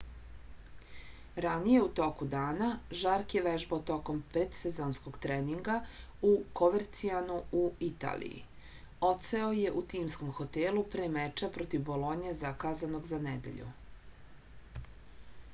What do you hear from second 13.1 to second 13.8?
za nedelju